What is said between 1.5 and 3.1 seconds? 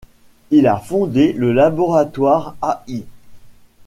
laboratoire Al.